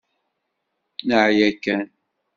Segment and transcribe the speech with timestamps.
[1.07, 1.81] Neεya kan.